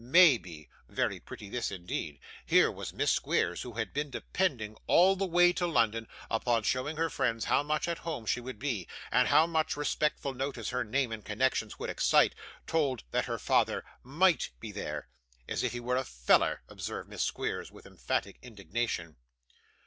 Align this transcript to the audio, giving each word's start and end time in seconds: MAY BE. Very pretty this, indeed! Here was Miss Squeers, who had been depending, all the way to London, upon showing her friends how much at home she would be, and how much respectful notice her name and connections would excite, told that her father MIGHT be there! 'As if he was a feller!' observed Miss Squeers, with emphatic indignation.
MAY 0.03 0.39
BE. 0.39 0.67
Very 0.89 1.19
pretty 1.19 1.47
this, 1.47 1.69
indeed! 1.71 2.19
Here 2.47 2.71
was 2.71 2.91
Miss 2.91 3.11
Squeers, 3.11 3.61
who 3.61 3.73
had 3.73 3.93
been 3.93 4.09
depending, 4.09 4.75
all 4.87 5.15
the 5.15 5.27
way 5.27 5.53
to 5.53 5.67
London, 5.67 6.07
upon 6.27 6.63
showing 6.63 6.97
her 6.97 7.07
friends 7.07 7.45
how 7.45 7.61
much 7.61 7.87
at 7.87 7.99
home 7.99 8.25
she 8.25 8.41
would 8.41 8.57
be, 8.57 8.87
and 9.11 9.27
how 9.27 9.45
much 9.45 9.77
respectful 9.77 10.33
notice 10.33 10.69
her 10.69 10.83
name 10.83 11.11
and 11.11 11.23
connections 11.23 11.77
would 11.77 11.91
excite, 11.91 12.33
told 12.65 13.03
that 13.11 13.25
her 13.25 13.37
father 13.37 13.85
MIGHT 14.03 14.49
be 14.59 14.71
there! 14.71 15.07
'As 15.47 15.61
if 15.61 15.71
he 15.71 15.79
was 15.79 16.01
a 16.01 16.03
feller!' 16.03 16.63
observed 16.67 17.07
Miss 17.07 17.21
Squeers, 17.21 17.71
with 17.71 17.85
emphatic 17.85 18.39
indignation. 18.41 19.17